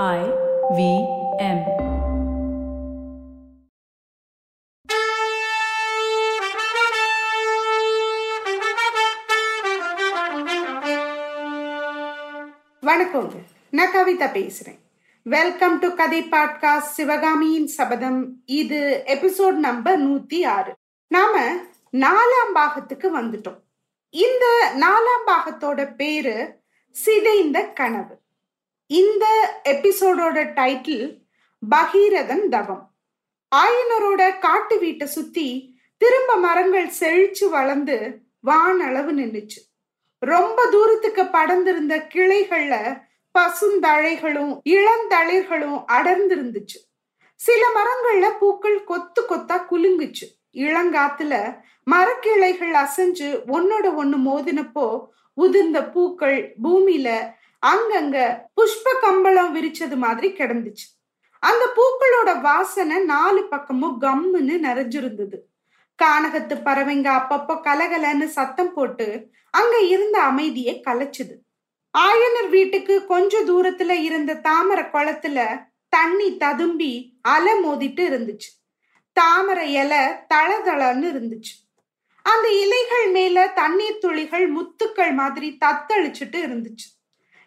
I 0.00 0.20
V 0.76 0.82
M. 1.38 1.58
வணக்கங்க 12.82 13.34
நான் 13.70 13.92
கவிதா 13.92 14.28
பேசுறேன். 14.36 14.78
வெல்கம் 15.22 15.78
டு 15.78 15.94
கதை 15.94 16.22
பாட்காஸ்ட் 16.22 16.78
சிவகாமியின் 16.78 17.66
சபதம் 17.66 18.42
இது 18.44 19.02
எபிசோட் 19.06 19.60
நம்பர் 19.68 20.00
நூத்தி 20.08 20.46
ஆறு. 20.46 20.74
நாம 21.08 21.54
நாலாம் 21.92 22.54
பாகத்துக்கு 22.54 23.20
வந்துட்டோம். 23.20 23.60
இந்த 24.10 24.72
நாலாம் 24.78 25.30
பாகத்தோட 25.30 25.96
பேரு 25.96 26.60
சிதைந்த 26.90 27.66
கனவு. 27.66 28.20
இந்த 28.98 29.24
எபிசோடோட 29.68 30.38
டைட்டில் 30.58 31.06
பகீரதன் 31.62 32.48
தவம். 32.48 32.84
ஆயனரோட 33.52 34.22
காட்டு 34.38 34.78
வீட்டை 34.78 35.06
சுத்தி 35.06 35.48
திரும்ப 35.96 36.36
மரங்கள் 36.36 36.88
செழிச்சு 37.00 37.48
வளர்ந்து 37.50 37.96
வானளவு 38.46 39.12
நின்றுச்சு 39.18 39.60
ரொம்ப 40.22 40.66
தூரத்துக்கு 40.70 41.22
படர்ந்திருந்த 41.22 41.94
கிளைகள்ல 42.14 42.74
பசுந்தழைகளும் 43.34 44.52
இளந்தளிர்களும் 44.64 45.78
அடர்ந்திருந்துச்சு. 45.92 46.78
சில 47.40 47.62
மரங்கள்ல 47.78 48.26
பூக்கள் 48.38 48.84
கொத்து 48.84 49.22
கொத்தா 49.22 49.56
குலுங்குச்சு. 49.70 50.26
இளங்காத்துல 50.66 51.34
மரக்கிளைகள் 51.90 52.74
அசைஞ்சு 52.82 53.28
ஒன்னோட 53.46 53.86
ஒண்ணு 54.00 54.18
மோதினப்போ 54.28 54.86
உதிர்ந்த 55.40 55.78
பூக்கள் 55.90 56.38
பூமியில 56.62 57.08
அங்கங்க 57.66 58.40
புஷ்ப 58.54 58.98
கம்பளம் 59.00 59.54
விரிச்சது 59.56 59.96
மாதிரி 59.96 60.28
கிடந்துச்சு. 60.32 60.86
அந்த 61.38 61.64
பூக்களோட 61.76 62.40
வாசனை 62.40 63.04
நாலு 63.04 63.48
பக்கமும் 63.48 64.00
கம்முன்னு 64.00 64.54
நிறைஞ்சிருந்தது. 64.66 65.38
கானகத்து 66.02 66.54
பறவைங்க 66.64 67.08
அப்பப்போ 67.18 67.54
கலகலன்னு 67.64 68.24
சத்தம் 68.24 68.74
போட்டு 68.74 69.30
அங்க 69.50 69.80
இருந்த 69.80 70.22
அமைதியை 70.22 70.82
கலைச்சுது. 70.86 71.34
ஆயனர் 71.98 72.48
வீட்டுக்கு 72.48 73.06
கொஞ்ச 73.06 73.42
தூரத்துல 73.42 73.90
இருந்த 73.90 74.34
தாமரை 74.34 74.84
குளத்துல 74.84 75.66
தண்ணி 75.88 76.36
ததும்பி 76.36 77.18
அலை 77.22 77.64
மோதிட்டு 77.64 78.04
இருந்துச்சு. 78.10 78.50
தாமரை 79.12 79.72
இலை 79.72 79.98
தளதளன்னு 80.34 81.08
இருந்துச்சு. 81.14 81.54
அந்த 82.22 82.48
இலைகள் 82.48 83.10
மேல 83.10 83.48
தண்ணீர் 83.48 83.98
துளிகள் 83.98 84.52
முத்துக்கள் 84.52 85.14
மாதிரி 85.14 85.58
தத்தளிச்சுட்டு 85.64 86.40
இருந்துச்சு. 86.46 86.88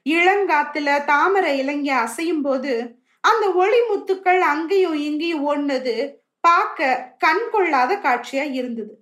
இளங்காத்துல 0.05 1.05
தாமரை 1.05 1.57
இலங்கை 1.57 1.93
அசையும் 1.95 2.41
போது 2.41 3.01
அந்த 3.19 3.51
ஒளி 3.51 3.79
முத்துக்கள் 3.89 4.39
அங்கேயும் 4.39 4.93
இங்கேயும் 4.93 5.45
ஓடினது 5.49 5.95
பார்க்க 6.39 7.13
கண் 7.17 7.49
கொள்ளாத 7.51 7.95
காட்சியா 7.95 8.43
இருந்தது. 8.53 8.93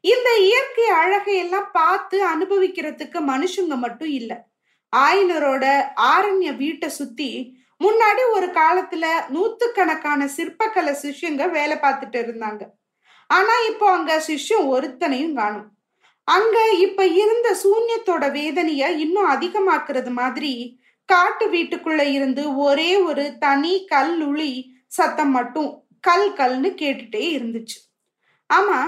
இந்த 0.00 0.28
இயற்கை 0.38 0.88
அழகை 0.88 1.36
எல்லாம் 1.36 1.70
பார்த்து 1.72 2.26
அனுபவிக்கிறதுக்கு 2.26 3.20
மனுஷங்க 3.32 3.76
மட்டும் 3.76 4.08
இல்ல. 4.08 4.32
ஆயனரோட 4.96 5.64
ஆரண்ய 6.14 6.56
வீட்டை 6.56 6.88
சுத்தி 6.88 7.30
முன்னாடி 7.84 8.22
ஒரு 8.32 8.46
காலத்துல 8.46 9.06
நூத்துக்கணக்கான 9.28 10.28
சிற்பக்கலை 10.36 10.94
சிஷ்யங்க 11.02 11.50
வேலை 11.50 11.76
பார்த்துட்டு 11.76 12.18
இருந்தாங்க. 12.26 12.62
ஆனா 13.26 13.54
இப்போ 13.68 13.90
அங்க 13.90 14.12
சிஷ்யம் 14.28 14.68
ஒருத்தனையும் 14.74 15.34
காணும். 15.34 15.75
அங்க 16.28 16.70
இப்ப 16.78 17.06
இருந்த 17.06 17.56
சூன்யத்தோட 17.62 18.24
வேதனைய 18.32 18.88
இன்னும் 18.96 19.30
அதிகமாக்குறது 19.30 20.10
மாதிரி 20.10 20.80
காட்டு 21.04 21.46
வீட்டுக்குள்ள 21.50 22.02
இருந்து 22.12 22.56
ஒரே 22.56 22.96
ஒரு 22.96 23.38
தனி 23.38 23.84
கல் 23.86 24.20
உளி 24.20 24.74
சத்தம் 24.86 25.30
மட்டும் 25.30 25.84
கல் 26.00 26.32
கல்னு 26.32 26.70
கேட்டுட்டே 26.82 27.24
இருந்துச்சு. 27.36 27.78
ஆமா 28.54 28.78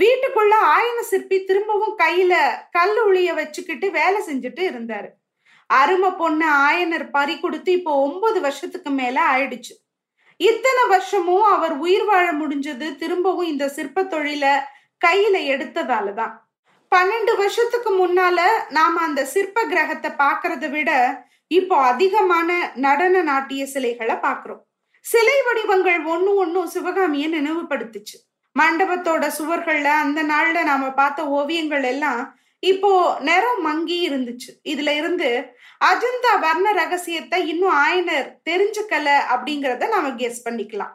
வீட்டுக்குள்ள 0.00 0.54
ஆயன 0.74 1.00
சிற்பி 1.00 1.44
திரும்பவும் 1.44 1.98
கையில 1.98 2.34
கல் 2.70 2.98
உளிய 3.06 3.34
வச்சுக்கிட்டு 3.34 3.90
வேலை 3.90 4.20
செஞ்சுட்டு 4.26 4.62
இருந்தாரு. 4.70 5.08
அருமை 5.66 6.10
பொண்ணு 6.10 6.46
ஆயனர் 6.46 7.10
பறி 7.10 7.40
கொடுத்து 7.40 7.72
இப்போ 7.72 8.00
ஒன்பது 8.00 8.40
வருஷத்துக்கு 8.40 8.90
மேல 8.90 9.16
ஆயிடுச்சு. 9.32 9.74
இத்தனை 10.36 10.84
வருஷமும் 10.88 11.42
அவர் 11.42 11.72
உயிர் 11.78 12.04
வாழ 12.04 12.32
முடிஞ்சது 12.32 12.96
திரும்பவும் 12.96 13.46
இந்த 13.46 13.68
சிற்ப 13.68 14.04
தொழில 14.04 14.46
கையில 15.06 15.36
எடுத்ததாலதான். 15.54 16.34
பன்னெண்டு 16.92 17.32
வருஷத்துக்கு 17.36 17.90
முன்னால 18.02 18.40
நாம 18.70 19.00
அந்த 19.00 19.24
சிற்ப 19.24 19.64
கிரகத்தை 19.64 20.10
பாக்குறத 20.10 20.68
விட 20.70 20.90
இப்போ 21.50 21.76
அதிகமான 21.82 22.50
நடன 22.74 23.22
நாட்டிய 23.22 23.62
சிலைகளை 23.66 24.14
பாக்குறோம் 24.14 24.62
சிலை 25.04 25.36
வடிவங்கள் 25.46 26.00
ஒண்ணு 26.06 26.32
ஒன்னும் 26.34 26.66
சிவகாமிய 26.66 27.26
நினைவுபடுத்துச்சு. 27.28 28.16
மண்டபத்தோட 28.56 29.24
சுவர்கள்ல 29.38 29.88
அந்த 30.02 30.22
நாள்ல 30.22 30.62
நாம 30.62 30.90
பார்த்த 30.90 31.26
ஓவியங்கள் 31.28 31.82
எல்லாம் 31.82 32.22
இப்போ 32.62 32.90
நிறம் 33.20 33.60
மங்கி 33.60 33.96
இருந்துச்சு. 34.08 34.50
இதுல 34.62 34.90
இருந்து 34.96 35.28
அஜந்தா 35.80 36.32
வர்ண 36.40 36.66
ரகசியத்தை 36.72 37.38
இன்னும் 37.52 37.76
ஆயனர் 37.86 38.28
தெரிஞ்சுக்கல 38.50 39.08
அப்படிங்கிறத 39.34 39.88
நாம 39.88 40.10
கெஸ் 40.20 40.44
பண்ணிக்கலாம். 40.48 40.94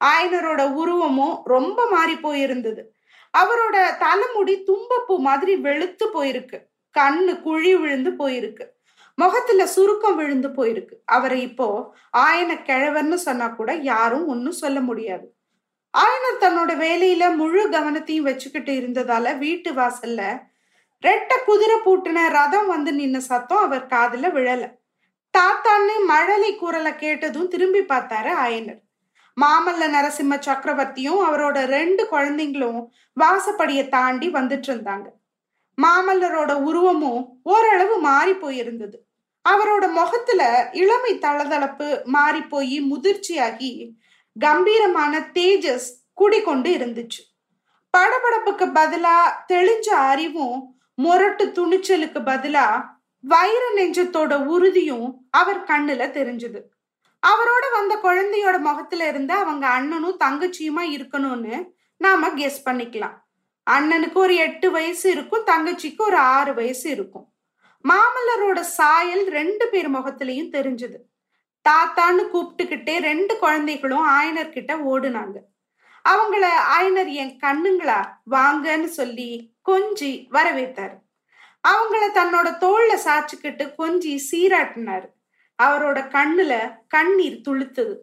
ஆயனரோட 0.00 0.62
உருவமும் 0.82 1.36
ரொம்ப 1.44 1.78
மாறி 1.90 2.16
போயிருந்தது. 2.16 2.82
அவரோட 3.38 3.98
தலைமுடி 3.98 4.64
தும்பப்பூ 4.66 5.16
மாதிரி 5.18 5.56
வெளுத்து 5.56 6.06
போயிருக்கு. 6.14 6.58
கண்ணு 6.98 7.40
குழி 7.42 7.74
விழுந்து 7.74 8.10
போயிருக்கு. 8.10 8.64
முகத்துல 9.14 9.66
சுருக்கம் 9.66 10.16
விழுந்து 10.16 10.48
போயிருக்கு. 10.48 10.94
அவரை 11.04 11.42
இப்போ 11.42 11.94
ஆயன 12.16 12.56
கிழவர்னு 12.62 13.14
சொன்னா 13.14 13.48
கூட 13.48 13.72
யாரும் 13.72 14.26
ஒன்னும் 14.26 14.60
சொல்ல 14.62 14.80
முடியாது. 14.80 15.34
ஆயனர் 15.98 16.42
தன்னோட 16.42 16.72
வேலையில 16.84 17.34
முழு 17.34 17.68
கவனத்தையும் 17.68 18.28
வச்சுக்கிட்டு 18.28 18.72
இருந்ததால 18.72 19.38
வீட்டு 19.38 19.72
வாசல்ல 19.72 20.22
ரெட்ட 21.02 21.32
குதிரை 21.44 21.76
பூட்டின 21.84 22.28
ரதம் 22.28 22.66
வந்து 22.66 22.92
நின்ன 22.92 23.16
சத்தம் 23.16 23.58
அவர் 23.58 23.86
காதுல 23.86 24.26
விழல. 24.36 24.62
தாத்தான்னு 25.38 25.94
மழலை 26.06 26.56
குரலை 26.56 26.96
கேட்டதும் 26.96 27.48
திரும்பி 27.48 27.78
பார்த்தாரு 27.78 28.32
ஆயனர். 28.46 28.80
மாமல்ல 29.40 29.84
நரசிம்ம 29.94 30.34
சக்கரவர்த்தியும் 30.46 31.20
அவரோட 31.28 31.64
ரெண்டு 31.66 32.08
குழந்தைங்களும் 32.10 32.80
வாசப்படியை 33.20 33.88
தாண்டி 33.88 34.28
வந்துட்டு 34.28 34.68
இருந்தாங்க. 34.72 35.06
மாமல்லரோட 35.78 36.52
உருவமும் 36.52 37.40
ஓரளவு 37.42 38.00
மாறி 38.00 38.32
போயிருந்தது. 38.32 38.98
அவரோட 39.48 39.84
முகத்துல 39.92 40.42
இளமை 40.72 41.18
தளதளப்பு 41.18 42.04
மாறி 42.04 42.42
போய் 42.42 42.76
முதிர்ச்சியாகி 42.92 43.72
கம்பீரமான 44.40 45.20
தேஜஸ் 45.20 45.88
குடிக்கொண்டு 46.12 46.70
இருந்துச்சு. 46.70 47.22
படபடப்புக்கு 47.96 48.66
பதிலா 48.78 49.16
தெளிஞ்ச 49.52 49.88
அறிவும் 50.12 50.76
முரட்டு 50.94 51.44
துணிச்சலுக்கு 51.46 52.20
பதிலா 52.28 52.66
வைர 53.24 53.62
நெஞ்சத்தோட 53.76 54.34
உறுதியும் 54.44 55.08
அவர் 55.30 55.64
கண்ணுல 55.64 56.06
தெரிஞ்சது. 56.18 56.60
அவரோட 57.26 57.64
வந்த 57.72 57.98
குழந்தையோட 58.02 58.58
முகத்துல 58.58 59.08
இருந்து 59.08 59.34
அவங்க 59.34 59.66
அண்ணனும் 59.66 60.20
தங்கச்சியுமா 60.24 60.82
இருக்கணும்னு 60.96 61.68
நாம 61.96 62.28
கெஸ் 62.28 62.62
பண்ணிக்கலாம். 62.64 63.16
அண்ணனுக்கு 63.70 64.14
ஒரு 64.14 64.34
எட்டு 64.36 64.70
வயசு 64.70 65.10
இருக்கும் 65.10 65.46
தங்கச்சிக்கு 65.46 65.98
ஒரு 65.98 66.16
ஆறு 66.16 66.54
வயசு 66.54 66.90
இருக்கும். 66.90 67.32
மாமல்லரோட 67.88 68.60
சாயல் 68.60 69.28
ரெண்டு 69.28 69.68
பேர் 69.68 69.90
முகத்திலையும் 69.90 70.52
தெரிஞ்சது. 70.52 70.98
தாத்தான்னு 71.68 72.24
கூப்பிட்டுக்கிட்டே 72.32 72.98
ரெண்டு 72.98 73.38
குழந்தைகளும் 73.38 74.08
ஆயனர்கிட்ட 74.08 74.72
ஓடுனாங்க. 74.92 75.38
அவங்கள 76.08 76.48
ஆயனர் 76.80 77.12
என் 77.12 77.38
கண்ணுங்களா 77.44 78.04
வாங்கன்னு 78.30 78.84
சொல்லி 78.84 79.54
கொஞ்சி 79.70 80.12
வரவேத்தாரு. 80.30 80.96
அவங்கள 81.68 82.04
தன்னோட 82.14 82.48
தோல்ல 82.58 82.94
சாச்சுக்கிட்டு 83.04 83.72
கொஞ்சி 83.78 84.18
சீராட்டினாரு. 84.30 85.11
அவரோட 85.64 85.98
கண்ணுல 86.16 86.54
கண்ணீர் 86.88 87.44
துளுத்துது. 87.48 87.94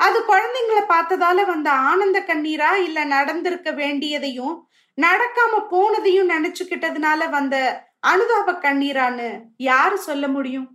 அது 0.00 0.18
குழந்தைங்கள 0.30 0.80
பார்த்ததால 0.92 1.44
வந்த 1.46 1.68
ஆனந்த 1.90 2.18
கண்ணீரா 2.20 2.70
இல்ல 2.86 2.98
நடந்திருக்க 3.14 3.70
வேண்டியதையும் 3.72 4.56
நடக்காம 4.98 5.60
போனதையும் 5.72 6.32
நினைச்சுக்கிட்டதுனால 6.34 7.30
வந்த 7.30 7.56
அனுதாப 8.06 8.54
கண்ணீரான்னு 8.64 9.28
யாரு 9.68 9.96
சொல்ல 9.98 10.24
முடியும்? 10.28 10.68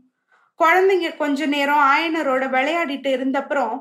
குழந்தைங்க 0.59 1.09
கொஞ்ச 1.17 1.45
நேரம் 1.45 1.83
ஆயனரோட 1.93 2.43
விளையாடிட்டு 2.55 3.09
இருந்தப்புறம் 3.17 3.75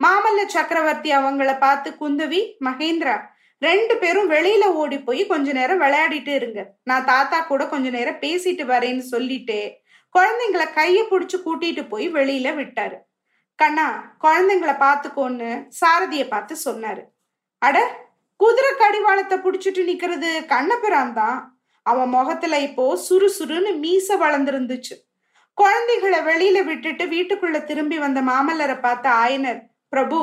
மாமல்ல 0.00 0.40
சக்கரவர்த்தி 0.46 1.10
அவங்கள 1.12 1.52
பார்த்து 1.58 1.90
குந்தவி 2.00 2.40
மகேந்திரா 2.64 3.16
ரெண்டு 3.62 3.94
பேரும் 3.96 4.28
வெளியில 4.30 4.64
ஓடி 4.80 4.98
போய் 4.98 5.22
கொஞ்ச 5.26 5.52
நேரம் 5.52 5.80
விளையாடிட்டு 5.80 6.32
இருங்க. 6.34 6.60
நான் 6.82 7.04
தாத்தா 7.04 7.38
கூட 7.40 7.62
கொஞ்ச 7.68 7.88
நேரம் 7.90 8.20
பேசிட்டு 8.20 8.64
வரேன்னு 8.72 9.04
சொல்லிட்டு 9.14 9.58
குழந்தைங்கள 10.14 10.64
கையை 10.78 11.02
பிடிச்சு 11.10 11.38
கூட்டிட்டு 11.44 11.82
போய் 11.88 12.06
வெளியில 12.16 12.48
விட்டாரு. 12.54 12.96
கண்ணா 13.58 13.86
குழந்தைங்கள 14.24 14.72
பார்த்துக்கோன்னு 14.84 15.50
சாரதிய 15.80 16.24
பார்த்து 16.28 16.54
சொன்னாரு. 16.64 17.02
அட 17.62 17.76
குதிரை 18.40 18.72
கடிவாளத்தை 18.80 19.36
பிடிச்சிட்டு 19.38 19.82
நிக்கிறது 19.90 20.30
கண்ணபிரான் 20.46 21.14
தான். 21.20 21.38
அவன் 21.82 22.08
முகத்துல 22.08 22.58
இப்போ 22.68 22.84
சுறுசுறுன்னு 23.06 23.70
மீச 23.84 24.16
வளர்ந்துருந்துச்சு. 24.24 24.96
குழந்தைகளை 25.58 26.18
வெளியில 26.30 26.58
விட்டுட்டு 26.64 27.04
வீட்டுக்குள்ள 27.06 27.58
திரும்பி 27.64 27.98
வந்த 27.98 28.20
மாமல்லரை 28.22 28.76
பார்த்த 28.80 29.06
ஆயனர் 29.22 29.60
பிரபு 29.92 30.20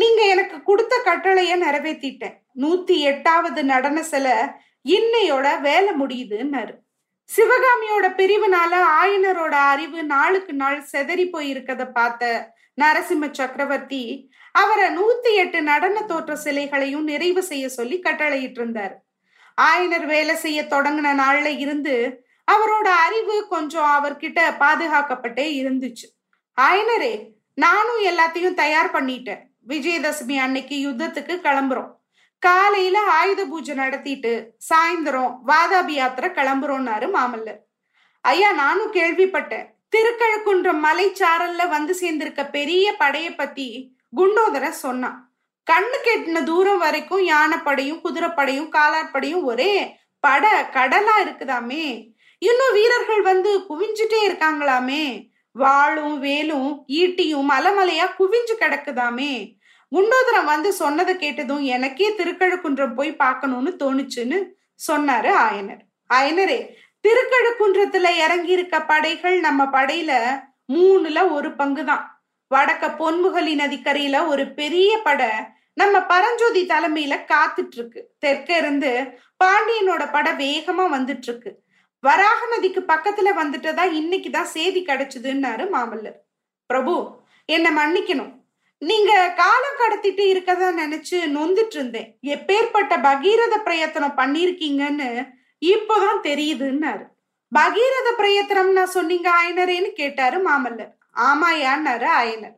நீங்க 0.00 0.20
எனக்கு 0.32 0.56
கொடுத்த 0.62 0.94
கட்டளைய 1.04 1.52
நிறைவேற்றிட்டேன் 1.64 2.36
நூத்தி 2.62 2.96
எட்டாவது 3.10 3.60
நடன 3.64 4.02
சில 4.12 4.26
இன்னையோட 4.96 5.46
வேலை 5.60 5.92
முடியுதுன்னாரு. 6.00 6.74
சிவகாமியோட 7.30 8.06
பிரிவுனால 8.18 8.74
ஆயனரோட 9.00 9.54
அறிவு 9.72 10.02
நாளுக்கு 10.02 10.52
நாள் 10.52 10.78
செதறி 10.92 11.30
போய் 11.30 11.54
இருக்கத 11.54 11.90
பார்த்த 11.90 12.54
நரசிம்ம 12.80 13.30
சக்கரவர்த்தி 13.30 14.30
அவரை 14.52 14.86
நூத்தி 14.96 15.30
எட்டு 15.34 15.62
நடன 15.62 16.02
தோற்ற 16.02 16.36
சிலைகளையும் 16.36 17.02
நிறைவு 17.02 17.42
செய்ய 17.42 17.68
சொல்லி 17.68 17.98
கட்டளையிட்டு 17.98 18.60
இருந்தார் 18.60 18.94
ஆயனர் 19.58 20.06
வேலை 20.06 20.34
செய்ய 20.36 20.62
தொடங்கின 20.62 21.12
நாள்ல 21.14 21.58
இருந்து 21.58 22.24
அவரோட 22.48 22.88
அறிவு 23.06 23.46
கொஞ்சம் 23.48 23.90
அவர்கிட்ட 23.96 24.40
பாதுகாக்கப்பட்டே 24.60 25.46
இருந்துச்சு. 25.60 26.06
ஆயனரே 26.58 27.14
நானும் 27.54 28.02
எல்லாத்தையும் 28.04 28.54
தயார் 28.54 28.94
பண்ணிட்டேன். 28.94 29.42
விஜயதசமி 29.68 30.36
அன்னைக்கு 30.36 30.76
யுத்தத்துக்கு 30.86 31.34
கிளம்புறோம். 31.46 31.90
காலையில 32.38 32.98
ஆயுத 33.00 33.44
பூஜை 33.44 33.74
நடத்திட்டு 33.74 34.54
சாயந்தரம் 34.68 35.36
வாதாபி 35.46 35.88
யாத்திரை 35.88 36.30
கிளம்புறோம்னாரு 36.30 37.08
மாமல்லர். 37.14 37.58
ஐயா 38.20 38.52
நானும் 38.52 38.92
கேள்விப்பட்டேன். 38.92 39.66
திருக்கழுக்குன்றம் 39.96 40.84
மலைச்சாரல்ல 40.84 41.68
வந்து 41.68 41.96
சேர்ந்திருக்க 42.00 42.50
பெரிய 42.50 42.94
படைய 42.98 43.36
பத்தி 43.36 43.96
குண்டோதரன் 44.16 44.80
சொன்னான். 44.84 45.32
கண்ணு 45.70 45.96
கெட்டின 46.04 46.42
தூரம் 46.42 46.78
வரைக்கும் 46.78 47.26
யானைப்படையும் 47.26 48.00
குதிரைப்படையும் 48.04 48.68
காலாட்படையும் 48.68 49.42
ஒரே 49.42 49.96
பட 50.20 50.70
கடலா 50.72 51.16
இருக்குதாமே? 51.24 52.14
இன்னும் 52.38 52.72
வீரர்கள் 52.72 53.22
வந்து 53.22 53.58
குவிஞ்சுட்டே 53.58 54.20
இருக்காங்களாமே? 54.26 55.30
வாளும் 55.52 56.18
வேலும் 56.18 56.84
ஈட்டியும் 56.88 57.50
மலமலையா 57.50 58.06
குவிஞ்சு 58.18 58.54
கிடக்குதாமே? 58.58 59.57
குண்டோதரம் 59.94 60.44
வந்து 60.44 60.72
சொன்னதை 60.72 61.16
கேட்டதும் 61.16 61.62
எனக்கே 61.62 62.08
திருக்கழுக்குன்றம் 62.10 62.94
போய் 62.94 63.16
பார்க்கணும்னு 63.16 63.76
தோணுச்சுன்னு 63.78 64.44
சொன்னாரு 64.88 65.30
ஆயனர். 65.46 65.80
ஆயனரே 66.14 66.68
திருக்கழுக்குன்றத்துல 67.04 68.08
இறங்கி 68.16 68.52
இருக்க 68.52 68.82
படைகள் 68.82 69.40
நம்ம 69.40 69.64
படையில 69.64 70.40
மூணுல 70.72 71.32
ஒரு 71.32 71.54
பங்கு 71.54 71.84
தான் 71.84 72.22
வடக்க 72.54 72.86
பொன்முகலி 72.98 73.54
நதிக்கரையில 73.54 74.26
ஒரு 74.26 74.52
பெரிய 74.52 75.00
படை 75.04 75.30
நம்ம 75.74 76.02
பரஞ்சோதி 76.02 76.66
தலைமையில 76.66 77.16
காத்துட்டு 77.32 77.76
இருக்கு 77.76 78.10
தெற்க 78.26 78.56
இருந்து 78.56 78.90
பாண்டியனோட 79.44 80.12
படம் 80.12 80.38
வேகமா 80.38 80.84
வந்துட்டு 80.96 81.28
இருக்கு 81.30 81.62
வராக 82.00 82.46
நதிக்கு 82.46 82.80
பக்கத்துல 82.80 83.28
வந்துட்டதா 83.36 83.84
இன்னைக்குதான் 84.00 84.52
செய்தி 84.56 84.84
கிடைச்சதுன்னாரு 84.84 85.64
மாமல்லர். 85.72 86.18
பிரபு 86.66 87.20
என்ன 87.44 87.68
மன்னிக்கணும். 87.70 88.37
நீங்க 88.80 89.34
காலம் 89.36 89.78
கடத்திட்டு 89.78 90.24
இருக்கதா 90.32 90.68
நினைச்சு 90.82 91.16
நொந்துட்டு 91.36 91.74
இருந்தேன் 91.74 92.18
எப்பேற்பட்ட 92.22 93.00
பகீரத 93.02 93.54
பிரயத்தனம் 93.64 94.16
பண்ணிருக்கீங்கன்னு 94.16 95.08
இப்போதான் 95.60 96.20
தெரியுதுன்னாரு. 96.22 97.04
பகீரத 97.52 98.08
பிரயத்தனம் 98.16 98.72
நான் 98.72 98.86
சொன்னீங்க 98.86 99.30
ஆயனரேன்னு 99.40 99.90
கேட்டாரு 99.90 100.50
மாமல்லர். 100.50 100.92
ஆமாயான்னாரு 101.16 102.08
ஆயனர். 102.20 102.56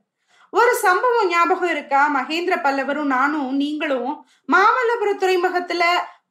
ஒரு 0.50 0.74
சம்பவம் 0.74 1.28
ஞாபகம் 1.28 1.70
இருக்கா? 1.70 2.00
மகேந்திர 2.14 2.54
பல்லவரும் 2.62 3.12
நானும் 3.16 3.56
நீங்களும் 3.56 4.26
மாமல்லபுர 4.52 5.10
துறைமுகத்துல 5.18 5.82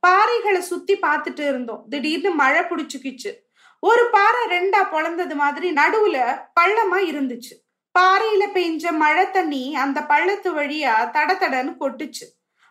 பாறைகளை 0.07 0.59
சுத்தி 0.59 0.97
பார்த்துட்டு 0.97 1.47
இருந்தோம். 1.47 1.85
திடீர்னு 1.89 2.31
மழை 2.31 2.61
பிடிச்சுக்கிச்சு. 2.61 3.33
ஒரு 3.79 4.09
பாறை 4.11 4.43
ரெண்டா 4.57 4.81
பொழந்தது 4.91 5.35
மாதிரி 5.35 5.73
நடுவுல 5.73 6.17
பள்ளமா 6.59 6.99
இருந்துச்சு. 7.11 7.55
பாறையில 7.97 8.43
பெஞ்ச 8.53 8.91
மழை 8.91 9.31
தண்ணி 9.31 9.75
அந்த 9.75 9.99
பள்ளத்து 10.09 10.49
வழியா 10.59 10.93
தட 11.15 11.29
தடன்னு 11.33 11.73
கொட்டுச்சு. 11.79 12.25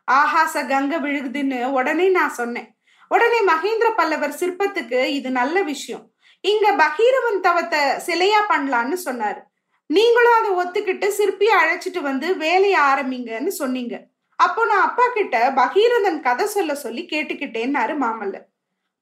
ஆகாச 0.09 0.63
கங்க 0.73 0.95
விழுகுதுன்னு 1.05 1.59
உடனே 1.79 2.09
நான் 2.09 2.31
சொன்னேன். 2.31 2.69
உடனே 3.11 3.41
மகேந்திர 3.45 3.89
பல்லவர் 3.97 4.39
சிற்பத்துக்கு 4.41 5.05
இது 5.05 5.31
நல்ல 5.31 5.63
விஷயம். 5.63 6.05
இங்க 6.41 6.67
பகீரவன் 6.73 7.41
தவத்தை 7.41 7.81
சிலையா 8.07 8.41
பண்ணலான்னு 8.49 8.97
சொன்னாரு. 9.05 9.41
நீங்களும் 9.87 10.37
அதை 10.39 10.51
ஒத்துக்கிட்டு 10.63 11.07
சிற்பியை 11.19 11.55
அழைச்சிட்டு 11.63 12.01
வந்து 12.01 12.37
வேலையை 12.37 12.81
ஆரம்பிங்கன்னு 12.81 13.53
சொன்னீங்க. 13.61 13.95
அப்போ 14.39 14.67
நான் 14.67 14.87
அப்பா 14.89 15.07
கிட்ட 15.15 15.37
பகீரதன் 15.51 16.21
கதை 16.21 16.47
சொல்ல 16.47 16.75
சொல்லி 16.75 17.03
கேட்டுக்கிட்டேன்னாரு 17.11 17.95
மாமல்லர். 18.05 18.47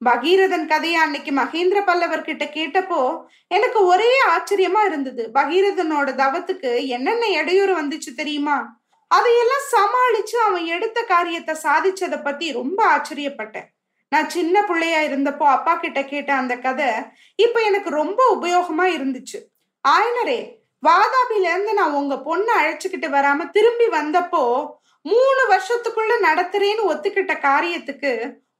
பகீரதன் 0.05 0.67
கதையை 0.67 1.01
அன்னைக்கு 1.01 1.31
மகேந்திர 1.33 1.85
பல்லவர் 1.85 2.23
கிட்ட 2.23 2.45
கேட்டப்போ 2.45 3.01
எனக்கு 3.49 3.85
ஒரே 3.85 4.11
ஆச்சரியமா 4.29 4.83
இருந்தது. 4.85 5.31
பகீரதனோட 5.35 6.09
தவத்துக்கு 6.23 6.87
என்னென்ன 6.87 7.27
இடையூறு 7.27 7.75
வந்துச்சு 7.83 8.11
தெரியுமா? 8.17 8.57
அதையெல்லாம் 9.11 9.67
சமாளிச்சு 9.73 10.37
அவன் 10.47 10.65
எடுத்த 10.67 11.03
காரியத்தை 11.03 11.55
சாதிச்சதை 11.63 12.23
பத்தி 12.23 12.53
ரொம்ப 12.53 12.81
ஆச்சரியப்பட்டேன். 12.97 13.69
நான் 14.09 14.29
சின்ன 14.29 14.65
பிள்ளையா 14.65 15.01
இருந்தப்போ 15.01 15.47
அப்பா 15.49 15.75
கிட்ட 15.75 16.05
கேட்ட 16.05 16.31
அந்த 16.33 16.55
கதை 16.57 16.91
இப்ப 17.37 17.61
எனக்கு 17.61 17.91
ரொம்ப 17.91 18.21
உபயோகமா 18.37 18.87
இருந்துச்சு. 18.97 19.39
ஆயனரே 19.85 20.41
வாதாபில 20.87 21.47
இருந்து 21.51 21.73
நான் 21.75 21.93
உங்க 21.93 22.15
பொண்ணை 22.27 22.53
அழைச்சுக்கிட்டு 22.61 23.09
வராம 23.11 23.51
திரும்பி 23.51 23.87
வந்தப்போ 23.89 24.43
மூணு 25.03 25.43
வருஷத்துக்குள்ள 25.51 26.15
நடத்துறேன்னு 26.23 26.83
ஒத்துக்கிட்ட 26.93 27.35
காரியத்துக்கு 27.41 28.13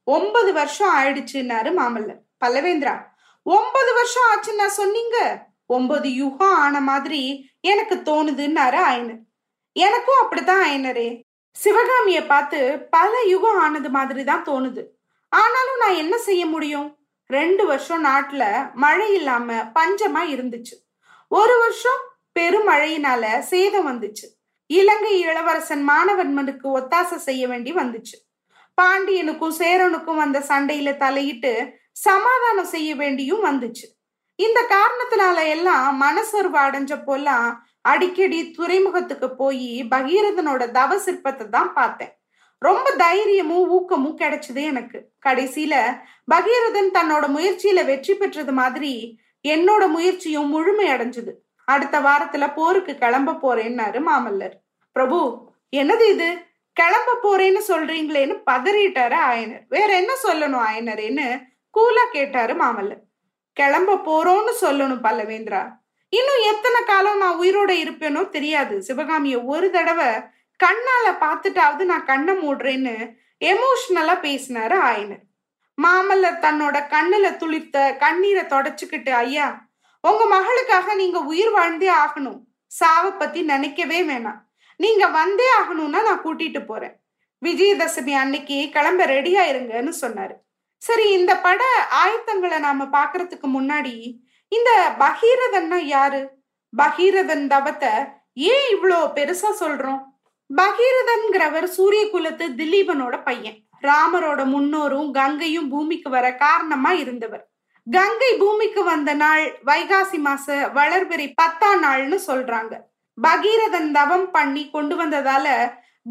ஒன்பது 0.07 0.53
வருஷம் 0.53 0.93
ஆயிடுச்சுன்னாரு 0.97 1.69
மாமல்லர். 1.79 2.19
பல்லவேந்திரா 2.45 2.95
ஒன்பது 3.43 3.91
வருஷம் 3.93 4.27
ஆச்சுன்னா 4.31 4.65
சொன்னீங்க? 4.65 5.17
ஒன்பது 5.65 6.13
யுகம் 6.13 6.55
ஆன 6.55 6.79
மாதிரி 6.81 7.21
எனக்கு 7.61 7.95
தோணுதுன்னாரு 7.95 8.77
ஆயனர். 8.89 9.19
எனக்கும் 9.75 10.21
அப்படித்தான் 10.21 10.61
ஆயனரே. 10.67 11.09
சிவகாமிய 11.55 12.19
பார்த்து 12.25 12.59
பல 12.89 13.23
யுகம் 13.27 13.59
ஆனது 13.59 13.89
மாதிரி 13.89 14.23
தான் 14.23 14.43
தோணுது. 14.43 14.83
ஆனாலும் 15.29 15.79
நான் 15.79 15.95
என்ன 15.95 16.17
செய்ய 16.17 16.45
முடியும்? 16.45 16.87
ரெண்டு 17.29 17.65
வருஷம் 17.65 18.03
நாட்டுல 18.03 18.43
மழை 18.73 19.09
இல்லாம 19.13 19.53
பஞ்சமா 19.79 20.23
இருந்துச்சு. 20.35 20.75
ஒரு 21.31 21.57
வருஷம் 21.59 22.01
பெருமழையினால 22.39 23.39
சேதம் 23.39 23.87
வந்துச்சு. 23.87 24.27
இலங்கை 24.69 25.19
இளவரசன் 25.19 25.83
மாணவன்மனுக்கு 25.89 26.67
ஒத்தாசை 26.79 27.19
செய்ய 27.27 27.43
வேண்டி 27.47 27.73
வந்துச்சு. 27.73 28.17
பாண்டியனுக்கும் 28.77 29.57
சேரனுக்கும் 29.59 30.21
வந்த 30.23 30.39
சண்டையில 30.49 30.89
தலையிட்டு 30.97 31.53
சமாதானம் 31.91 32.71
செய்ய 32.73 32.89
வேண்டியும் 32.95 33.45
வந்துச்சு. 33.49 33.85
இந்த 34.35 34.59
காரணத்தினால 34.75 35.37
எல்லாம் 35.47 36.01
மனசொருவு 36.01 36.57
அடைஞ்ச 36.65 36.93
போலாம் 37.03 37.47
அடிக்கடி 37.81 38.39
துறைமுகத்துக்கு 38.51 39.27
போய் 39.35 39.69
பகீரதனோட 39.89 40.71
தவ 40.71 40.97
சிற்பத்தை 41.05 41.45
தான் 41.49 41.73
பார்த்தேன். 41.73 42.13
ரொம்ப 42.61 42.91
தைரியமும் 42.91 43.69
ஊக்கமும் 43.69 44.19
கிடைச்சது 44.19 44.61
எனக்கு. 44.71 44.99
கடைசியில 45.25 45.75
பகீரதன் 46.33 46.91
தன்னோட 46.97 47.25
முயற்சியில 47.35 47.85
வெற்றி 47.85 48.13
பெற்றது 48.13 48.53
மாதிரி 48.53 48.93
என்னோட 49.45 49.83
முயற்சியும் 49.87 50.49
முழுமை 50.49 50.87
அடைஞ்சது. 50.87 51.31
அடுத்த 51.67 51.99
வாரத்துல 51.99 52.45
போருக்கு 52.53 52.93
கிளம்ப 52.97 53.37
போறேன்னாரு 53.43 53.99
மாமல்லர். 54.09 54.55
பிரபு 54.95 55.19
என்னது 55.75 56.05
இது? 56.13 56.29
கிளம்ப 56.79 57.17
போறேன்னு 57.23 57.61
சொல்றீங்களேன்னு 57.67 58.35
பதறிட்டாரு 58.51 59.17
ஆயனர். 59.29 59.63
வேற 59.75 59.89
என்ன 60.01 60.13
சொல்லணும் 60.23 60.63
ஆயனரேன்னு 60.69 61.27
கூலா 61.77 62.03
கேட்டாரு 62.11 62.53
மாமல்லர். 62.63 63.03
கிளம்ப 63.57 63.99
போறோம்னு 64.07 64.53
சொல்லணும் 64.63 65.05
பல்லவேந்திரா. 65.05 65.61
இன்னும் 66.13 66.41
எத்தனை 66.51 66.79
காலம் 66.83 67.21
நான் 67.21 67.39
உயிரோட 67.39 67.71
இருப்பேனோ 67.83 68.21
தெரியாது. 68.29 68.75
சிவகாமிய 68.87 69.37
ஒரு 69.53 69.69
தடவை 69.75 70.09
கண்ணால 70.59 71.07
பார்த்துட்டாவது 71.23 71.83
நான் 71.91 72.09
கண்ணை 72.11 72.33
மூடுறேன்னு 72.43 72.95
எமோஷ்னலா 73.51 74.15
பேசினாரு 74.25 74.77
ஆயனர். 74.89 75.23
மாமல்லர் 75.77 76.43
தன்னோட 76.45 76.77
கண்ணுல 76.93 77.27
துளிர்த்த 77.41 77.97
கண்ணீரை 78.03 78.43
தொடச்சுக்கிட்டு 78.53 79.11
ஐயா 79.23 79.47
உங்க 80.03 80.23
மகளுக்காக 80.33 80.95
நீங்க 80.95 81.19
உயிர் 81.31 81.51
வாழ்ந்தே 81.51 81.89
ஆகணும். 82.03 82.39
சாவை 82.79 83.11
பத்தி 83.11 83.41
நினைக்கவே 83.51 83.99
வேணாம். 84.09 84.39
நீங்க 84.83 85.07
வந்தே 85.19 85.47
ஆகணும்னா 85.59 86.01
நான் 86.07 86.23
கூட்டிட்டு 86.25 86.61
போறேன். 86.65 86.95
விஜயதசமி 87.41 88.13
அன்னைக்கு 88.21 88.57
கிளம்ப 88.75 89.05
ரெடி 89.05 89.33
ஆயிருங்கன்னு 89.37 89.93
சொன்னாரு. 90.01 90.35
சரி 90.81 91.05
இந்த 91.11 91.33
பட 91.45 91.61
ஆயத்தங்களை 92.03 92.57
நாம 92.59 92.85
பாக்குறதுக்கு 92.97 93.47
முன்னாடி 93.57 93.93
இந்த 94.51 94.71
பகீரதன்னா 94.99 95.79
யாரு? 95.95 96.21
பகீரதன் 96.73 97.45
தவத்தை 97.47 97.91
ஏன் 98.33 98.65
இவ்வளோ 98.73 98.99
பெருசா 99.17 99.49
சொல்றோம்? 99.59 100.01
பகீரதன்கிறவர் 100.49 101.67
சூரிய 101.77 102.03
குலத்து 102.09 102.45
திலீபனோட 102.59 103.15
பையன். 103.23 103.57
ராமரோட 103.83 104.41
முன்னோரும் 104.45 105.09
கங்கையும் 105.11 105.69
பூமிக்கு 105.69 106.09
வர 106.09 106.27
காரணமா 106.35 106.91
இருந்தவர். 106.91 107.43
கங்கை 107.87 108.31
பூமிக்கு 108.37 108.83
வந்த 108.83 109.11
நாள் 109.13 109.43
வைகாசி 109.65 110.19
மாச 110.27 110.55
வளர்பிறை 110.77 111.27
பத்தாம் 111.35 111.83
நாள்னு 111.83 112.19
சொல்றாங்க. 112.27 112.73
பகீரதன் 113.21 113.91
தவம் 113.91 114.31
பண்ணி 114.31 114.69
கொண்டு 114.69 115.05
வந்ததால 115.05 115.47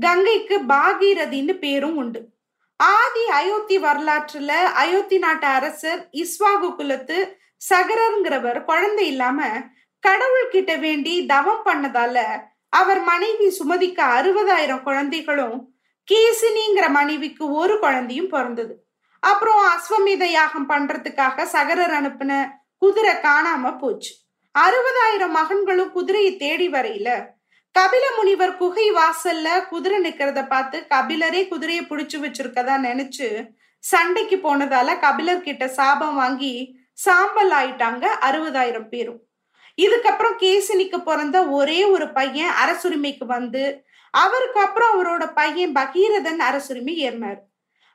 கங்கைக்கு 0.01 0.57
பாகீரதின்னு 0.59 1.59
பேரும் 1.59 1.97
உண்டு. 1.97 2.29
ஆதி 2.77 3.29
அயோத்தி 3.29 3.79
வரலாற்றுல 3.79 4.49
அயோத்தி 4.83 5.19
நாட்டு 5.19 5.47
அரசர் 5.47 6.09
இஸ்வாகு 6.13 6.75
குலத்து 6.75 7.39
சகரருங்கிறவர் 7.69 8.65
குழந்தை 8.65 9.07
இல்லாம 9.07 9.49
கடவுள் 9.99 10.49
கிட்ட 10.51 10.75
வேண்டி 10.75 11.27
தவம் 11.27 11.65
பண்ணதால 11.65 12.17
அவர் 12.69 13.01
மனைவி 13.01 13.57
சுமதிக்கு 13.59 14.03
அறுபதாயிரம் 14.19 14.83
குழந்தைகளும் 14.83 15.75
கேசினிங்கிற 16.09 16.89
மனைவிக்கு 16.89 17.53
ஒரு 17.53 17.79
குழந்தையும் 17.79 18.29
பிறந்தது. 18.29 18.87
அப்புறம் 19.21 19.61
அஸ்வமேத 19.67 20.25
யாகம் 20.25 20.69
பண்றதுக்காக 20.69 21.43
சகரர் 21.43 21.91
அனுப்பின 21.91 22.33
குதிரை 22.79 23.15
காணாம 23.15 23.79
போச்சு. 23.79 24.15
அறுபதாயிரம் 24.61 25.35
மகன்களும் 25.37 25.91
குதிரையை 25.91 26.37
தேடி 26.37 26.69
வரையில. 26.69 27.09
கபில 27.79 28.05
முனிவர் 28.17 28.57
குகை 28.57 28.93
வாசல்ல 28.93 29.69
குதிரை 29.69 29.99
நிக்கிறத 30.05 30.47
பார்த்து 30.47 30.87
கபிலரே 30.91 31.49
குதிரையை 31.49 31.85
புடிச்சு 31.85 32.19
வச்சிருக்கதா 32.25 32.77
நினைச்சு 32.87 33.49
சண்டைக்கு 33.79 34.37
போனதால 34.37 34.99
கபிலர் 34.99 35.41
கிட்ட 35.41 35.69
சாபம் 35.69 36.15
வாங்கி 36.15 36.79
சாம்பல் 36.93 37.51
ஆயிட்டாங்க 37.51 38.05
அறுபதாயிரம் 38.21 38.89
பேரும். 38.89 39.21
இதுக்கப்புறம் 39.83 40.39
கேசினிக்கு 40.39 40.99
பிறந்த 41.03 41.47
ஒரே 41.49 41.85
ஒரு 41.85 42.13
பையன் 42.13 42.55
அரசுரிமைக்கு 42.65 43.25
வந்து 43.25 43.65
அவருக்கு 44.11 44.61
அப்புறம் 44.61 44.95
அவரோட 44.95 45.33
பையன் 45.35 45.73
பகீரதன் 45.73 46.39
அரசுரிமை 46.39 46.95
ஏறினார். 47.09 47.41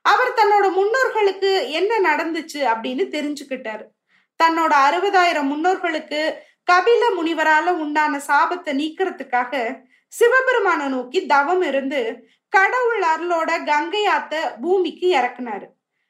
அவர் 0.01 0.38
தன்னோட 0.38 0.65
முன்னோர்களுக்கு 0.77 1.70
என்ன 1.70 1.94
நடந்துச்சு 2.10 2.62
அப்படின்னு 2.74 3.06
தெரிஞ்சுக்கிட்டாரு. 3.15 3.86
தன்னோட 4.39 4.74
அறுபதாயிரம் 4.88 5.50
முன்னோர்களுக்கு 5.50 6.22
கபில 6.68 7.03
முனிவரால 7.18 7.68
உண்டான 7.84 8.20
சாபத்தை 8.27 8.74
நீக்கிறதுக்காக 8.82 9.53
சிவபெருமான 10.13 10.88
நோக்கி 10.88 11.20
தவம் 11.25 11.62
இருந்து 11.62 12.01
கடவுள் 12.53 13.03
அருளோட 13.12 13.51
கங்கை 13.65 14.03
ஆத்த 14.08 14.36
பூமிக்கு 14.62 15.08
இறக்குனாரு. 15.20 15.68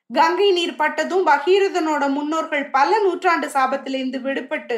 கங்கை 0.10 0.48
நீர் 0.52 0.76
பட்டதும் 0.76 1.26
பகீரதனோட 1.28 2.04
முன்னோர்கள் 2.10 2.66
பல 2.70 3.00
நூற்றாண்டு 3.00 3.48
சாபத்திலிருந்து 3.48 4.20
விடுபட்டு 4.20 4.78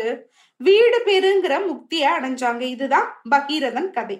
வீடு 0.61 0.99
பெருங்கிற 1.05 1.53
முக்தியை 1.69 2.09
அடைஞ்சாங்க. 2.15 2.61
இதுதான் 2.75 3.07
பகீரதன் 3.29 3.89
கதை. 3.91 4.17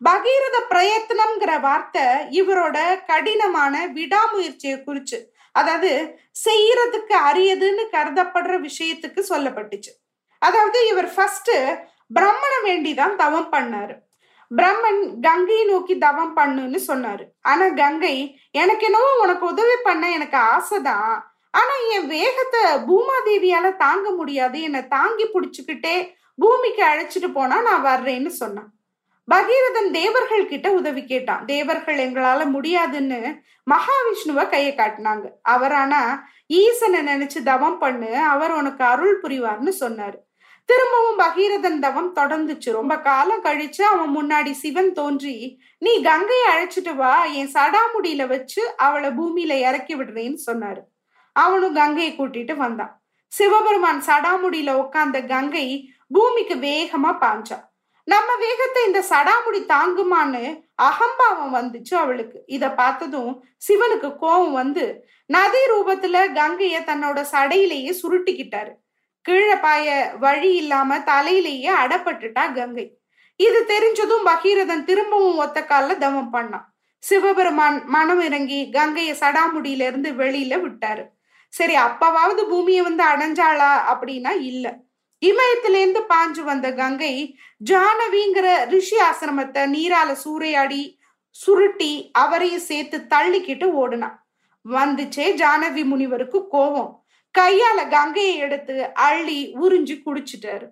பகீரத 0.00 0.56
பிரயத்தனம்ங்கிற 0.70 1.52
வார்த்தை 1.60 2.06
இவரோட 2.40 2.78
கடினமான 3.06 3.74
விடாமுயற்சியை 3.88 4.78
குறிச்சு 4.86 5.18
அதாவது 5.52 5.90
செய்யறதுக்கு 6.44 7.14
அரியதுன்னு 7.28 7.84
கருதப்படுற 7.96 8.54
விஷயத்துக்கு 8.68 9.20
சொல்லப்பட்டுச்சு. 9.28 9.92
அதாவது 10.46 10.78
இவர் 10.92 11.10
ஃபர்ஸ்ட் 11.14 11.52
பிரம்மனை 12.16 12.58
வேண்டிதான் 12.68 13.14
தவம் 13.22 13.52
பண்ணாரு. 13.52 13.94
பிரம்மன் 14.50 15.00
கங்கையை 15.26 15.64
நோக்கி 15.66 15.94
தவம் 15.98 16.34
பண்ணுன்னு 16.38 16.78
சொன்னாரு. 16.88 17.24
ஆனா 17.50 17.66
கங்கை 17.80 18.16
எனக்கு 18.62 18.86
என்னவோ 18.88 19.10
உனக்கு 19.22 19.44
உதவி 19.52 19.76
பண்ண 19.84 20.10
எனக்கு 20.16 20.38
ஆசைதான். 20.54 21.14
ஆனா 21.60 21.74
என் 21.96 22.08
வேகத்தை 22.16 22.62
பூமாதேவியால 22.88 23.66
தாங்க 23.84 24.10
முடியாது. 24.20 24.58
என்னை 24.68 24.82
தாங்கி 24.96 25.26
பிடிச்சுக்கிட்டே 25.34 25.96
பூமிக்கு 26.42 26.82
அழைச்சிட்டு 26.84 27.28
போனா 27.32 27.56
நான் 27.68 27.84
வர்றேன்னு 27.84 28.32
சொன்னான். 28.42 28.70
பகீரதன் 29.28 29.90
தேவர்கள் 29.92 30.50
கிட்ட 30.52 30.68
உதவி 30.78 31.02
கேட்டான். 31.04 31.44
தேவர்கள் 31.52 31.98
எங்களால 32.06 32.40
முடியாதுன்னு 32.54 33.20
மகாவிஷ்ணுவை 33.72 34.44
கையை 34.48 34.72
காட்டினாங்க. 34.76 35.26
அவர் 35.54 35.76
ஈசனை 36.60 37.00
நினைச்சு 37.10 37.40
தவம் 37.50 37.78
பண்ணு 37.78 38.10
அவர் 38.32 38.52
உனக்கு 38.52 38.82
அருள் 38.84 39.16
புரிவார்னு 39.22 39.72
சொன்னாரு. 39.80 40.18
திரும்பவும் 40.68 41.18
பகீரதன் 41.18 41.78
தவம் 41.78 42.14
தொடர்ந்துச்சு. 42.16 42.70
ரொம்ப 42.70 42.98
காலம் 42.98 43.44
கழிச்சு 43.44 43.82
அவன் 43.82 44.12
முன்னாடி 44.16 44.50
சிவன் 44.50 44.92
தோன்றி 44.92 45.36
நீ 45.78 46.02
கங்கையை 46.02 46.46
அழைச்சிட்டு 46.54 46.94
வா 46.94 47.24
என் 47.24 47.52
சடாமுடியில 47.54 48.26
வச்சு 48.26 48.62
அவளை 48.76 49.10
பூமியில 49.10 49.52
இறக்கி 49.68 49.96
விடுறேன்னு 49.96 50.40
சொன்னாரு. 50.46 50.82
அவனும் 51.32 51.74
கங்கையை 51.74 52.16
கூட்டிட்டு 52.16 52.56
வந்தான் 52.56 52.92
சிவபெருமான் 53.32 54.02
சடாமுடியில 54.06 54.72
உட்கார்ந்த 54.72 55.20
கங்கை 55.22 55.68
பூமிக்கு 56.08 56.54
வேகமா 56.54 57.12
பாஞ்சான் 57.22 57.64
நம்ம 58.04 58.30
வேகத்தை 58.36 58.80
இந்த 58.86 59.00
சடாமுடி 59.10 59.60
தாங்குமான்னு 59.66 60.42
அகம்பாவம் 60.74 61.54
வந்துச்சு 61.54 61.94
அவளுக்கு. 61.94 62.38
இத 62.46 62.64
பார்த்ததும் 62.70 63.44
சிவனுக்கு 63.66 64.16
கோபம் 64.16 64.52
வந்து 64.52 64.84
நதி 65.26 65.62
ரூபத்துல 65.72 66.16
கங்கைய 66.40 66.78
தன்னோட 66.80 67.18
சடையிலேயே 67.32 67.92
சுருட்டிக்கிட்டாரு. 68.02 68.72
கீழே 69.26 69.56
பாய 69.56 70.16
வழி 70.18 70.54
இல்லாம 70.54 70.98
தலையிலேயே 70.98 71.70
அடப்பட்டுட்டா 71.82 72.52
கங்கை. 72.54 72.98
இது 73.36 73.60
தெரிஞ்சதும் 73.68 74.26
பகீரதன் 74.26 74.84
திரும்பவும் 74.84 75.36
ஒத்த 75.36 75.64
கால 75.64 75.94
தவம் 75.94 76.32
பண்ணான். 76.34 76.66
சிவபெருமான் 77.02 77.84
மனம் 77.84 78.20
இறங்கி 78.20 78.70
கங்கைய 78.70 79.14
சடாமுடியில 79.20 79.86
இருந்து 79.86 80.12
வெளியில 80.12 80.54
விட்டாரு. 80.60 81.04
சரி 81.48 81.74
அப்பவாவது 81.76 82.42
பூமியை 82.48 82.82
வந்து 82.82 83.04
அடைஞ்சாளா 83.04 83.72
அப்படின்னா 83.92 84.32
இல்ல. 84.40 84.66
இமயத்திலேருந்து 85.22 86.00
பாஞ்சு 86.08 86.42
வந்த 86.42 86.72
கங்கை 86.72 87.38
ஜானவிங்கிற 87.70 88.46
ரிஷி 88.64 88.96
ஆசிரமத்தை 89.00 89.62
நீரால 89.66 90.16
சூறையாடி 90.24 90.98
சுருட்டி 91.30 92.10
அவரையும் 92.12 92.66
சேர்த்து 92.70 92.98
தள்ளிக்கிட்டு 93.10 93.66
ஓடுனான் 93.82 94.16
வந்துச்சே 94.64 95.26
ஜானவி 95.34 95.84
முனிவருக்கு 95.84 96.38
கோவம் 96.52 97.03
கையால 97.38 97.90
கங்கையை 97.90 98.36
எடுத்து 98.36 98.94
அள்ளி 98.94 99.54
உறிஞ்சு 99.62 100.00
குடிச்சிட்டாரு. 100.06 100.66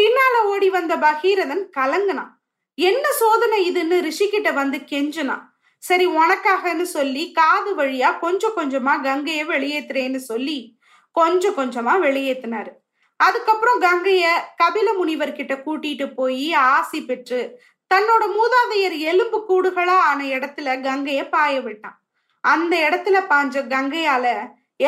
பின்னால 0.00 0.44
ஓடி 0.44 0.70
வந்த 0.70 0.96
பகீரதன் 0.96 1.64
கலங்கினான். 1.76 2.32
என்ன 2.74 3.12
சோதனை 3.12 3.70
இதுன்னு 3.70 4.10
ரிஷிகிட்ட 4.10 4.54
வந்து 4.54 4.78
கெஞ்சினான். 4.78 5.48
சரி 5.78 6.06
உனக்காகன்னு 6.06 6.82
சொல்லி 6.82 7.32
காது 7.32 7.76
வழியா 7.76 8.18
கொஞ்சம் 8.18 8.56
கொஞ்சமா 8.56 8.94
கங்கைய 9.02 9.44
வெளியேத்துறேன்னு 9.44 10.16
சொல்லி 10.16 10.78
கொஞ்சம் 11.12 11.56
கொஞ்சமா 11.56 11.90
வெளியேத்தினாரு. 11.90 12.72
அதுக்கப்புறம் 13.16 13.80
கங்கைய 13.80 14.26
கபில 14.62 14.88
முனிவர்கிட்ட 15.00 15.54
கூட்டிட்டு 15.66 16.14
போய் 16.14 16.52
ஆசி 16.52 17.04
பெற்று 17.04 17.62
தன்னோட 17.94 18.24
மூதாதையர் 18.36 18.98
எலும்பு 18.98 19.38
கூடுகளா 19.48 19.96
ஆன 20.10 20.24
இடத்துல 20.24 20.80
கங்கைய 20.80 21.28
பாய 21.28 21.60
விட்டான். 21.60 22.02
அந்த 22.40 22.74
இடத்துல 22.90 23.18
பாஞ்ச 23.32 23.66
கங்கையால 23.68 24.26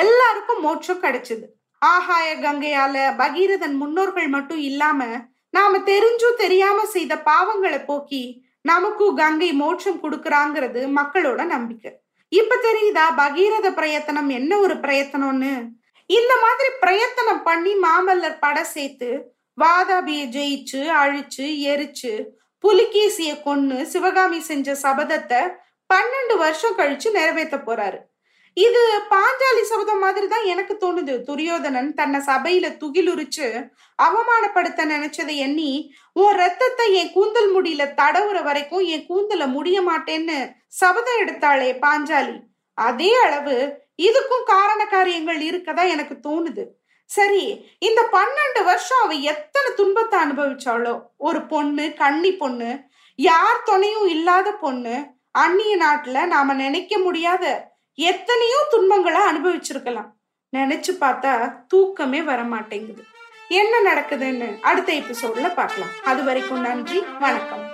எல்லாருக்கும் 0.00 0.62
மோட்சம் 0.66 1.02
கிடைச்சது. 1.02 1.46
ஆகாய 1.82 2.28
கங்கையால 2.44 2.96
பகீரதன் 3.20 3.76
முன்னோர்கள் 3.82 4.28
மட்டும் 4.28 4.62
இல்லாம 4.70 5.02
நாம 5.56 5.78
தெரிஞ்சும் 5.90 6.40
தெரியாம 6.42 6.84
செய்த 6.86 7.14
பாவங்களை 7.30 7.80
போக்கி 7.84 8.22
நமக்கும் 8.70 9.16
கங்கை 9.16 9.50
மோட்சம் 9.62 10.00
கொடுக்கறாங்கிறது 10.02 10.80
மக்களோட 10.98 11.40
நம்பிக்கை. 11.54 11.90
இப்ப 12.32 12.58
தெரியுதா 12.68 13.06
பகீரத 13.16 13.68
பிரயத்தனம் 13.78 14.30
என்ன 14.38 14.52
ஒரு 14.58 14.74
பிரயத்தனம்னு? 14.74 15.54
இந்த 16.10 16.32
மாதிரி 16.44 16.70
பிரயத்தனம் 16.80 17.42
பண்ணி 17.42 17.72
மாமல்லர் 17.84 18.38
பட 18.44 18.58
சேர்த்து 18.74 19.10
வாதாபிய 19.58 20.20
ஜெயிச்சு 20.36 20.80
அழிச்சு 21.02 21.46
எரிச்சு 21.72 22.12
புலிகேசிய 22.64 23.30
கொன்னு 23.44 23.78
சிவகாமி 23.92 24.40
செஞ்ச 24.40 24.76
சபதத்தை 24.82 25.40
பன்னெண்டு 25.90 26.34
வருஷம் 26.36 26.78
கழிச்சு 26.78 27.08
நிறைவேற்ற 27.18 27.56
போறாரு. 27.66 27.98
இது 28.56 28.80
பாஞ்சாலி 29.12 29.62
சபதம் 29.70 30.02
மாதிரி 30.04 30.26
தான் 30.32 30.46
எனக்கு 30.52 30.74
தோணுது. 30.82 31.14
துரியோதனன் 31.28 31.88
தன்னை 32.00 32.18
சபையில 32.30 32.66
துகிலுரிச்சு 32.82 33.46
அவமானப்படுத்த 33.98 34.84
நினைச்சதை 34.92 35.34
எண்ணி 35.46 35.70
உன் 36.16 36.36
ரத்தத்தை 36.42 36.86
என் 37.00 37.12
கூந்தல் 37.14 37.50
முடியில 37.54 37.82
தடவுற 38.00 38.38
வரைக்கும் 38.48 38.84
என் 38.94 39.06
கூந்தல 39.10 39.46
முடிய 39.56 39.78
மாட்டேன்னு 39.88 40.38
சபதம் 40.80 41.20
எடுத்தாளே 41.22 41.70
பாஞ்சாலி. 41.84 42.36
அதே 42.78 43.10
அளவு 43.24 43.56
இதுக்கும் 44.08 44.46
காரண 44.52 44.82
காரியங்கள் 44.94 45.40
இருக்கதா 45.48 45.82
எனக்கு 45.94 46.14
தோணுது. 46.28 46.64
சரி 47.10 47.42
இந்த 47.88 48.00
பன்னெண்டு 48.14 48.60
வருஷம் 48.68 49.02
அவ 49.04 49.14
எத்தனை 49.32 49.70
துன்பத்தை 49.80 50.16
அனுபவிச்சாளோ? 50.24 50.94
ஒரு 51.26 51.40
பொண்ணு 51.52 51.84
கன்னி 52.02 52.32
பொண்ணு 52.42 52.70
யார் 53.18 53.66
துணையும் 53.68 54.08
இல்லாத 54.14 54.48
பொண்ணு 54.64 54.94
அந்நிய 55.42 55.74
நாட்டுல 55.82 56.24
நாம 56.32 56.54
நினைக்க 56.64 56.92
முடியாத 56.98 57.44
எத்தனையோ 57.94 58.66
துன்பங்களை 58.70 59.20
அனுபவிச்சிருக்கலாம். 59.20 60.10
நினைச்சு 60.56 60.92
பார்த்தா 61.00 61.32
தூக்கமே 61.66 62.22
வர 62.22 62.42
மாட்டேங்குது 62.42 63.02
என்ன 63.48 63.94
நடக்குதுன்னு 63.94 64.60
அடுத்த 64.60 64.92
எபிசோட்ல 64.92 65.54
பார்க்கலாம். 65.54 65.90
அது 66.04 66.24
வரைக்கும் 66.24 66.60
நன்றி 66.60 67.04
வணக்கம். 67.18 67.71